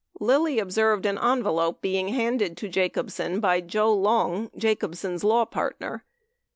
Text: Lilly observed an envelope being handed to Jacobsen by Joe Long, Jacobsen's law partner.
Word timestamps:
Lilly 0.19 0.57
observed 0.57 1.05
an 1.05 1.19
envelope 1.19 1.79
being 1.79 2.07
handed 2.07 2.57
to 2.57 2.67
Jacobsen 2.67 3.39
by 3.39 3.61
Joe 3.61 3.93
Long, 3.93 4.49
Jacobsen's 4.57 5.23
law 5.23 5.45
partner. 5.45 6.03